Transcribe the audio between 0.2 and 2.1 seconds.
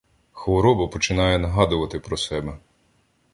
Хвороба починає нагадувати